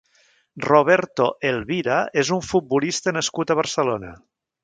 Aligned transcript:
Roberto 0.63 1.27
Elvira 1.49 1.99
és 2.23 2.33
un 2.37 2.43
futbolista 2.47 3.15
nascut 3.19 3.53
a 3.57 3.61
Barcelona. 3.63 4.13